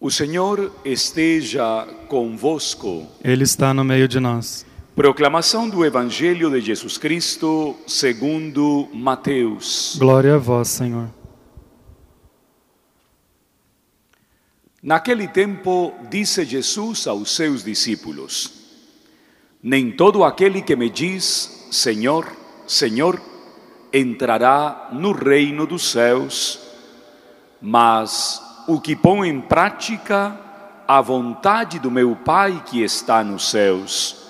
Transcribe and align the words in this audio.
O 0.00 0.12
Senhor 0.12 0.72
esteja 0.84 1.84
convosco. 2.06 3.04
Ele 3.22 3.42
está 3.42 3.74
no 3.74 3.82
meio 3.82 4.06
de 4.06 4.20
nós. 4.20 4.64
Proclamação 4.94 5.68
do 5.68 5.84
Evangelho 5.84 6.48
de 6.52 6.60
Jesus 6.60 6.96
Cristo 6.96 7.74
segundo 7.84 8.88
Mateus. 8.94 9.96
Glória 9.98 10.36
a 10.36 10.38
vós, 10.38 10.68
Senhor. 10.68 11.08
Naquele 14.80 15.26
tempo, 15.26 15.92
disse 16.08 16.44
Jesus 16.44 17.08
aos 17.08 17.34
seus 17.34 17.64
discípulos: 17.64 18.52
Nem 19.60 19.90
todo 19.90 20.22
aquele 20.22 20.62
que 20.62 20.76
me 20.76 20.88
diz 20.88 21.66
Senhor, 21.72 22.24
Senhor, 22.68 23.20
entrará 23.92 24.90
no 24.92 25.10
reino 25.10 25.66
dos 25.66 25.90
céus, 25.90 26.60
mas 27.60 28.47
o 28.68 28.78
que 28.78 28.94
põe 28.94 29.30
em 29.30 29.40
prática 29.40 30.38
a 30.86 31.00
vontade 31.00 31.78
do 31.78 31.90
meu 31.90 32.14
Pai 32.14 32.62
que 32.66 32.82
está 32.82 33.24
nos 33.24 33.50
céus. 33.50 34.28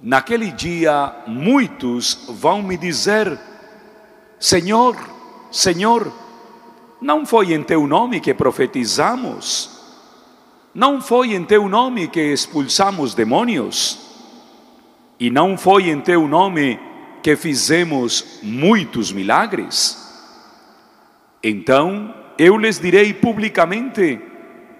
Naquele 0.00 0.52
dia, 0.52 1.10
muitos 1.26 2.26
vão 2.28 2.62
me 2.62 2.76
dizer: 2.76 3.40
Senhor, 4.38 4.94
Senhor, 5.50 6.12
não 7.00 7.24
foi 7.24 7.54
em 7.54 7.62
teu 7.62 7.86
nome 7.86 8.20
que 8.20 8.34
profetizamos? 8.34 9.70
Não 10.74 11.00
foi 11.00 11.34
em 11.34 11.44
teu 11.44 11.66
nome 11.66 12.08
que 12.08 12.20
expulsamos 12.20 13.14
demônios? 13.14 14.00
E 15.18 15.30
não 15.30 15.56
foi 15.56 15.88
em 15.88 16.00
teu 16.00 16.28
nome 16.28 16.78
que 17.22 17.36
fizemos 17.36 18.40
muitos 18.42 19.10
milagres? 19.10 19.96
Então 21.42 22.23
eu 22.38 22.56
lhes 22.56 22.78
direi 22.78 23.12
publicamente: 23.14 24.20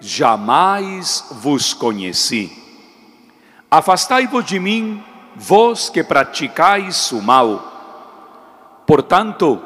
jamais 0.00 1.24
vos 1.30 1.72
conheci. 1.72 2.52
Afastai-vos 3.70 4.44
de 4.44 4.60
mim, 4.60 5.02
vós 5.34 5.88
que 5.88 6.04
praticais 6.04 7.10
o 7.12 7.20
mal. 7.20 8.82
Portanto, 8.86 9.60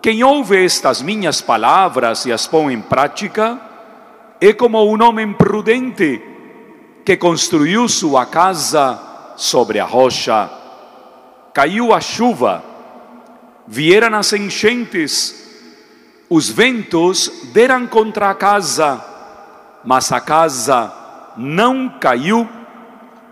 quem 0.00 0.22
ouve 0.22 0.64
estas 0.64 1.00
minhas 1.00 1.40
palavras 1.40 2.26
e 2.26 2.32
as 2.32 2.46
põe 2.46 2.74
em 2.74 2.80
prática, 2.80 3.58
é 4.40 4.52
como 4.52 4.84
um 4.84 5.02
homem 5.02 5.32
prudente 5.32 6.22
que 7.04 7.16
construiu 7.16 7.88
sua 7.88 8.26
casa 8.26 9.00
sobre 9.36 9.80
a 9.80 9.84
rocha. 9.84 10.50
Caiu 11.52 11.94
a 11.94 12.00
chuva, 12.00 12.62
vieram 13.66 14.16
as 14.16 14.32
enchentes, 14.32 15.43
os 16.34 16.48
ventos 16.48 17.30
deram 17.52 17.86
contra 17.86 18.28
a 18.28 18.34
casa, 18.34 19.00
mas 19.84 20.10
a 20.10 20.20
casa 20.20 20.92
não 21.36 21.88
caiu, 21.88 22.48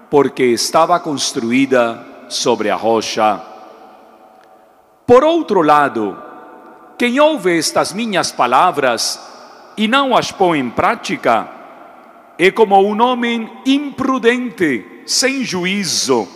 porque 0.08 0.44
estava 0.44 1.00
construída 1.00 2.26
sobre 2.28 2.70
a 2.70 2.76
rocha. 2.76 3.42
Por 5.04 5.24
outro 5.24 5.62
lado, 5.62 6.16
quem 6.96 7.18
ouve 7.18 7.58
estas 7.58 7.92
minhas 7.92 8.30
palavras 8.30 9.20
e 9.76 9.88
não 9.88 10.16
as 10.16 10.30
põe 10.30 10.60
em 10.60 10.70
prática, 10.70 11.48
é 12.38 12.52
como 12.52 12.80
um 12.80 13.02
homem 13.02 13.50
imprudente, 13.66 15.02
sem 15.06 15.42
juízo, 15.44 16.28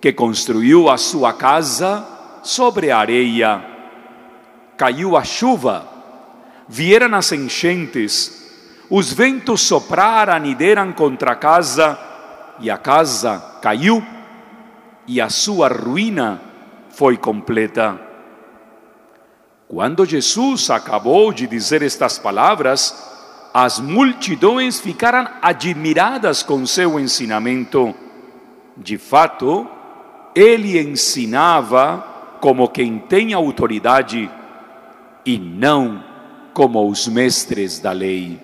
que 0.00 0.14
construiu 0.14 0.88
a 0.88 0.96
sua 0.96 1.34
casa 1.34 2.06
sobre 2.42 2.90
a 2.90 2.96
areia. 2.96 3.67
Caiu 4.78 5.16
a 5.16 5.24
chuva, 5.24 5.86
vieram 6.68 7.12
as 7.16 7.32
enchentes, 7.32 8.48
os 8.88 9.12
ventos 9.12 9.60
sopraram 9.60 10.46
e 10.46 10.54
deram 10.54 10.92
contra 10.92 11.32
a 11.32 11.34
casa, 11.34 11.98
e 12.60 12.70
a 12.70 12.78
casa 12.78 13.58
caiu, 13.60 14.00
e 15.04 15.20
a 15.20 15.28
sua 15.28 15.66
ruína 15.66 16.40
foi 16.90 17.16
completa. 17.16 18.00
Quando 19.66 20.06
Jesus 20.06 20.70
acabou 20.70 21.32
de 21.32 21.48
dizer 21.48 21.82
estas 21.82 22.16
palavras, 22.16 23.50
as 23.52 23.80
multidões 23.80 24.78
ficaram 24.78 25.28
admiradas 25.42 26.44
com 26.44 26.64
seu 26.64 27.00
ensinamento. 27.00 27.92
De 28.76 28.96
fato, 28.96 29.66
ele 30.36 30.80
ensinava 30.80 32.36
como 32.40 32.68
quem 32.68 33.00
tem 33.00 33.34
autoridade 33.34 34.30
e 35.28 35.38
não 35.38 36.02
como 36.54 36.88
os 36.88 37.06
mestres 37.06 37.78
da 37.80 37.92
lei. 37.92 38.40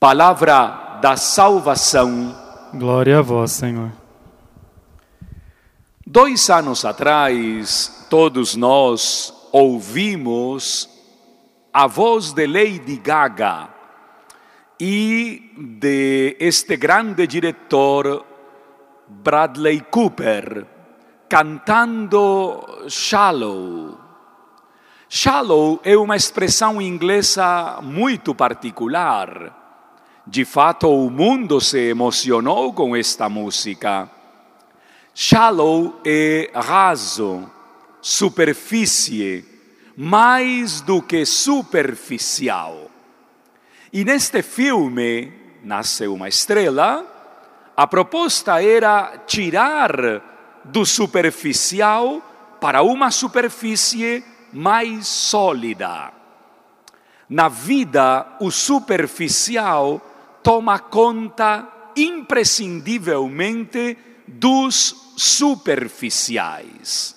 Palavra 0.00 0.98
da 1.02 1.14
salvação. 1.14 2.34
Glória 2.72 3.18
a 3.18 3.20
vós, 3.20 3.50
Senhor. 3.50 3.92
Dois 6.06 6.48
anos 6.48 6.86
atrás, 6.86 8.06
todos 8.08 8.56
nós 8.56 9.34
ouvimos 9.52 10.88
a 11.70 11.86
voz 11.86 12.32
de 12.32 12.46
Lady 12.46 12.96
Gaga 12.96 13.68
e 14.80 15.52
de 15.78 16.34
este 16.40 16.78
grande 16.78 17.26
diretor 17.26 18.24
Bradley 19.06 19.82
Cooper 19.90 20.71
cantando 21.32 22.84
Shallow. 22.90 23.98
Shallow 25.08 25.80
é 25.82 25.96
uma 25.96 26.14
expressão 26.14 26.78
inglesa 26.78 27.80
muito 27.80 28.34
particular. 28.34 30.20
De 30.26 30.44
fato, 30.44 30.90
o 30.90 31.08
mundo 31.08 31.58
se 31.58 31.88
emocionou 31.88 32.74
com 32.74 32.94
esta 32.94 33.30
música. 33.30 34.10
Shallow 35.14 35.98
é 36.04 36.50
raso, 36.54 37.50
superfície, 38.02 39.42
mais 39.96 40.82
do 40.82 41.00
que 41.00 41.24
superficial. 41.24 42.90
E 43.90 44.04
neste 44.04 44.42
filme, 44.42 45.32
Nasce 45.64 46.06
uma 46.08 46.28
Estrela, 46.28 47.06
a 47.74 47.86
proposta 47.86 48.62
era 48.62 49.16
tirar 49.26 50.31
do 50.64 50.86
superficial 50.86 52.22
para 52.60 52.82
uma 52.82 53.10
superfície 53.10 54.22
mais 54.52 55.08
sólida. 55.08 56.12
Na 57.28 57.48
vida, 57.48 58.36
o 58.40 58.50
superficial 58.50 60.00
toma 60.42 60.78
conta 60.78 61.68
imprescindivelmente 61.96 63.96
dos 64.28 65.14
superficiais. 65.16 67.16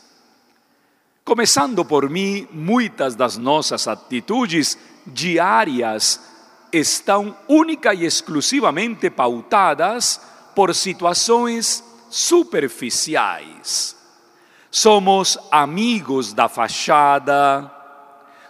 Começando 1.23 1.85
por 1.85 2.09
mim, 2.09 2.47
muitas 2.51 3.15
das 3.15 3.37
nossas 3.37 3.87
atitudes 3.87 4.77
diárias 5.05 6.19
estão 6.71 7.37
única 7.47 7.93
e 7.93 8.03
exclusivamente 8.05 9.07
pautadas 9.09 10.21
por 10.55 10.73
situações 10.73 11.83
superficiais. 12.09 13.95
Somos 14.69 15.37
amigos 15.51 16.33
da 16.33 16.49
fachada, 16.49 17.71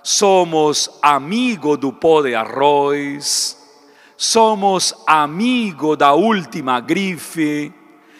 somos 0.01 0.89
amigo 1.01 1.77
do 1.77 1.93
pó 1.93 2.21
de 2.21 2.35
arroz, 2.35 3.57
somos 4.17 4.93
amigo 5.07 5.95
da 5.95 6.13
última 6.13 6.79
grife, 6.79 7.73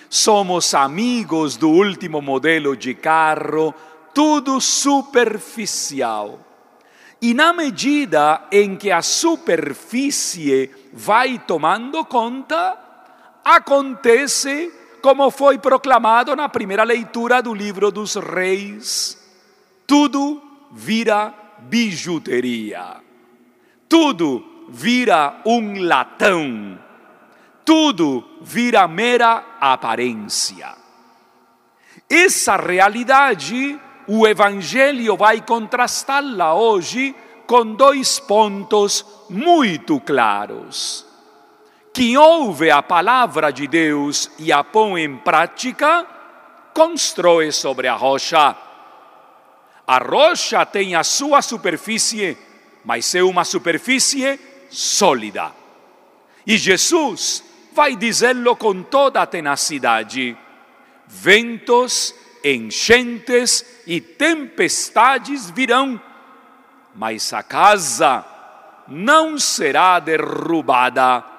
somos 0.09 0.73
amigos 0.73 1.57
do 1.57 1.69
último 1.69 2.22
modelo 2.22 2.75
de 2.75 2.94
carro, 2.94 3.73
tudo 4.13 4.62
superficial. 4.62 6.40
E 7.22 7.34
na 7.34 7.53
medida 7.53 8.47
em 8.52 8.75
que 8.75 8.91
a 8.91 9.02
superfície 9.02 10.70
vai 10.93 11.40
tomando 11.40 12.05
conta, 12.05 12.78
acontece 13.43 14.72
como 15.05 15.29
foi 15.29 15.59
proclamado 15.59 16.35
na 16.35 16.49
primeira 16.49 16.84
leitura 16.84 17.40
do 17.40 17.53
livro 17.53 17.91
dos 17.91 18.16
reis: 18.16 19.16
tudo 19.85 20.41
vira 20.72 21.31
bijuteria, 21.59 23.03
tudo 23.87 24.43
vira 24.67 25.43
um 25.46 25.79
latão, 25.84 26.79
tudo 27.63 28.28
vira 28.41 28.87
mera 28.87 29.46
aparência. 29.61 30.73
Essa 32.09 32.55
realidade, 32.55 33.79
o 34.08 34.25
Evangelho 34.25 35.16
vai 35.16 35.40
contrastá-la 35.40 36.55
hoje 36.55 37.16
com 37.46 37.75
dois 37.75 38.19
pontos 38.19 39.05
muito 39.29 39.99
claros. 39.99 41.05
Quem 41.96 42.16
ouve 42.18 42.70
a 42.70 42.84
palavra 42.84 43.52
de 43.52 43.66
Deus 43.66 44.30
e 44.38 44.52
a 44.52 44.64
põe 44.64 45.03
em 45.03 45.18
prática, 45.18 46.06
constrói 46.76 47.52
sobre 47.52 47.88
a 47.88 47.96
rocha. 47.96 48.56
A 49.88 49.97
rocha 49.97 50.64
tem 50.66 50.94
a 50.94 51.03
sua 51.03 51.42
superfície 51.42 52.38
mas 52.86 53.16
é 53.16 53.24
uma 53.24 53.44
superfície 53.44 54.40
sólida. 54.70 55.52
E 56.46 56.56
Jesus 56.56 57.44
vai 57.74 57.96
dizê-lo 57.96 58.56
com 58.56 58.84
toda 58.84 59.24
a 59.24 59.26
tenacidade: 59.26 60.38
ventos, 61.08 62.14
enchentes 62.44 63.66
e 63.88 64.00
tempestades 64.00 65.50
virão, 65.50 66.00
mas 66.94 67.34
a 67.34 67.42
casa 67.42 68.24
não 68.88 69.40
será 69.40 70.00
derrubada. 70.00 71.34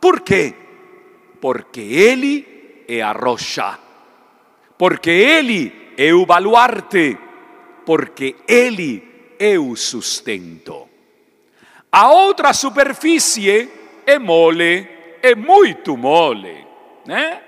Por 0.00 0.20
quê? 0.20 0.54
Porque 1.40 1.80
Ele 1.80 2.84
é 2.88 3.02
a 3.02 3.12
rocha, 3.12 3.78
porque 4.78 5.10
Ele 5.10 5.92
é 5.96 6.12
o 6.14 6.24
baluarte, 6.24 7.18
porque 7.84 8.36
Ele 8.48 9.02
é 9.38 9.58
o 9.58 9.76
sustento. 9.76 10.88
A 11.92 12.10
outra 12.10 12.52
superfície 12.52 13.68
é 14.06 14.18
mole, 14.18 14.88
é 15.22 15.34
muito 15.34 15.96
mole, 15.96 16.66
né? 17.06 17.42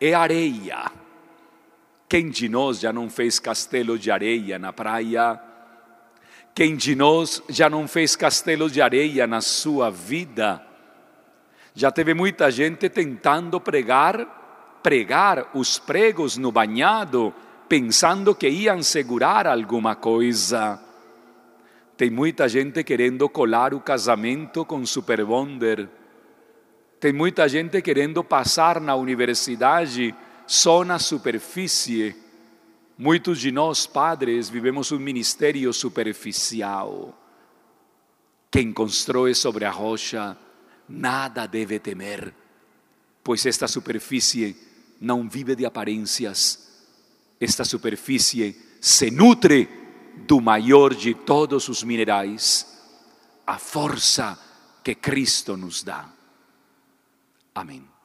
É 0.00 0.14
areia. 0.14 0.92
Quem 2.08 2.30
de 2.30 2.48
nós 2.48 2.80
já 2.80 2.92
não 2.92 3.10
fez 3.10 3.38
castelo 3.38 3.98
de 3.98 4.10
areia 4.10 4.58
na 4.58 4.72
praia? 4.72 5.40
Quem 6.54 6.76
de 6.76 6.94
nós 6.94 7.42
já 7.48 7.68
não 7.68 7.86
fez 7.86 8.16
castelo 8.16 8.70
de 8.70 8.80
areia 8.80 9.26
na 9.26 9.40
sua 9.40 9.90
vida? 9.90 10.67
Já 11.78 11.92
teve 11.92 12.12
muita 12.12 12.50
gente 12.50 12.88
tentando 12.88 13.60
pregar, 13.60 14.80
pregar 14.82 15.48
os 15.54 15.78
pregos 15.78 16.36
no 16.36 16.50
banhado, 16.50 17.32
pensando 17.68 18.34
que 18.34 18.48
iam 18.48 18.82
segurar 18.82 19.46
alguma 19.46 19.94
coisa. 19.94 20.82
Tem 21.96 22.10
muita 22.10 22.48
gente 22.48 22.82
querendo 22.82 23.28
colar 23.28 23.72
o 23.72 23.78
casamento 23.78 24.64
com 24.64 24.84
super 24.84 25.24
bonder. 25.24 25.88
Tem 26.98 27.12
muita 27.12 27.48
gente 27.48 27.80
querendo 27.80 28.24
passar 28.24 28.80
na 28.80 28.96
universidade 28.96 30.12
só 30.48 30.82
na 30.84 30.98
superfície. 30.98 32.16
Muitos 32.98 33.38
de 33.38 33.52
nós, 33.52 33.86
padres, 33.86 34.48
vivemos 34.48 34.90
um 34.90 34.98
ministério 34.98 35.72
superficial. 35.72 37.16
Quem 38.50 38.72
constrói 38.72 39.32
sobre 39.32 39.64
a 39.64 39.70
rocha 39.70 40.36
nada 40.88 41.46
deve 41.46 41.78
temer, 41.78 42.32
pois 43.22 43.44
esta 43.44 43.68
superfície 43.68 44.56
não 45.00 45.28
vive 45.28 45.54
de 45.54 45.66
aparências. 45.66 46.66
Esta 47.40 47.64
superfície 47.64 48.56
se 48.80 49.10
nutre 49.10 49.68
do 50.26 50.40
maior 50.40 50.94
de 50.94 51.14
todos 51.14 51.68
os 51.68 51.82
minerais, 51.82 52.66
a 53.46 53.58
força 53.58 54.38
que 54.82 54.94
Cristo 54.94 55.56
nos 55.56 55.82
dá. 55.82 56.10
Amém. 57.54 57.97